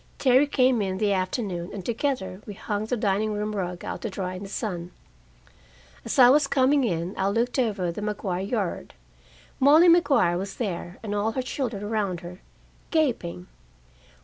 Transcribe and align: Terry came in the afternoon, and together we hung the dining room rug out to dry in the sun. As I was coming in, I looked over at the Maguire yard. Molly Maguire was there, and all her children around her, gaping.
Terry 0.17 0.47
came 0.47 0.81
in 0.81 0.97
the 0.97 1.13
afternoon, 1.13 1.69
and 1.71 1.85
together 1.85 2.41
we 2.47 2.55
hung 2.55 2.87
the 2.87 2.97
dining 2.97 3.33
room 3.33 3.55
rug 3.55 3.85
out 3.85 4.01
to 4.01 4.09
dry 4.09 4.33
in 4.33 4.41
the 4.41 4.49
sun. 4.49 4.89
As 6.03 6.17
I 6.17 6.27
was 6.27 6.47
coming 6.47 6.83
in, 6.83 7.13
I 7.19 7.27
looked 7.27 7.59
over 7.59 7.85
at 7.85 7.93
the 7.93 8.01
Maguire 8.01 8.39
yard. 8.41 8.95
Molly 9.59 9.87
Maguire 9.87 10.39
was 10.39 10.55
there, 10.55 10.97
and 11.03 11.13
all 11.13 11.33
her 11.33 11.43
children 11.43 11.83
around 11.83 12.21
her, 12.21 12.41
gaping. 12.89 13.45